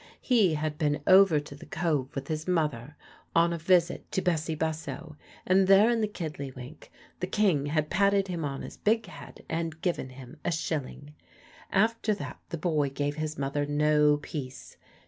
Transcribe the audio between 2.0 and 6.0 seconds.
with his mother on a visit to Bessie Bussow, and there